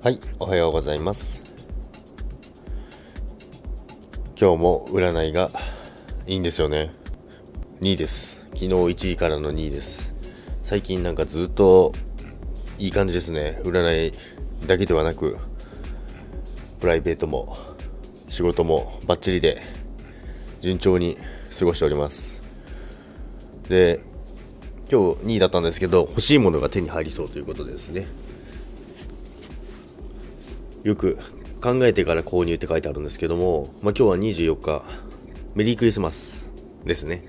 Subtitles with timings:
[0.00, 1.42] はい、おはようございます。
[4.40, 5.50] 今日も占いが
[6.24, 6.92] いいんですよね。
[7.80, 8.46] 2位です。
[8.50, 10.14] 昨日1位からの2位です。
[10.62, 11.92] 最近なんかずっと
[12.78, 13.60] いい感じですね。
[13.64, 14.12] 占い
[14.68, 15.36] だけではなく、
[16.78, 17.56] プライベートも
[18.28, 19.60] 仕事もバッチリで
[20.60, 21.16] 順調に
[21.58, 22.40] 過ごしております。
[23.68, 23.98] で、
[24.88, 28.06] 今日2位だったんですけど、欲しいものが手に入りそうということですね。
[30.88, 31.18] よく
[31.62, 34.82] 考えてから購入って書いてあるんですけども、まあ、今日は24日、
[35.54, 36.50] メリークリスマス
[36.86, 37.28] ですね。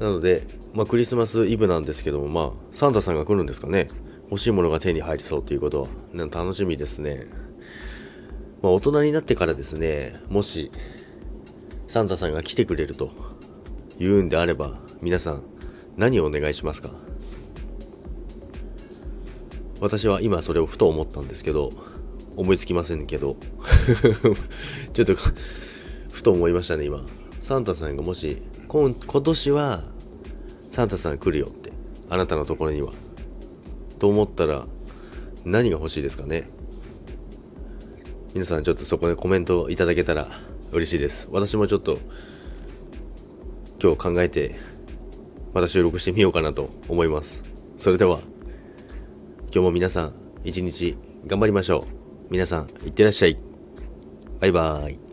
[0.00, 3.88] なので、まあ、クリスマスイブなんですけども、まあ、サンタさんが来るんですかね。
[4.30, 7.26] 欲しいものが手に入りそうということは、楽しみですね。
[8.62, 10.70] まあ、大人になってからですね、もし、
[11.86, 13.10] サンタさんが来てくれると
[13.98, 15.42] 言うんであれば、皆さん、
[15.98, 16.92] 何をお願いしますか？
[19.82, 21.72] 私は今それをふと思ったんですけど、
[22.38, 23.36] 思いつきませんけど。
[24.94, 25.14] ちょっと
[26.10, 27.04] ふと思いましたね今。
[27.40, 28.36] サンタさんがもし
[28.68, 29.82] 今今年は
[30.70, 31.72] サンタさん来るよって
[32.08, 32.92] あなたのところには。
[33.98, 34.68] と思ったら
[35.44, 36.48] 何が欲しいですかね。
[38.34, 40.28] 皆さんちょっとそこでコメントいただけたら
[40.70, 41.28] 嬉しいです。
[41.32, 41.98] 私もちょっと
[43.82, 44.54] 今日考えて
[45.52, 47.42] また収録してみようかなと思います。
[47.78, 48.20] それでは
[49.46, 50.12] 今日も皆さん
[50.44, 52.07] 一日頑張りましょう。
[52.30, 53.38] 皆さん、いってらっしゃい。
[54.40, 55.07] バイバーイ。